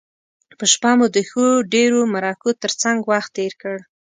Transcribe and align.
په 0.57 0.65
شپه 0.71 0.91
مو 0.97 1.05
د 1.15 1.17
ښو 1.29 1.45
ډیرو 1.73 1.99
مرکو 2.13 2.49
تر 2.61 2.71
څنګه 2.81 3.07
وخت 3.11 3.31
تیر 3.37 3.53
کړ. 3.61 3.77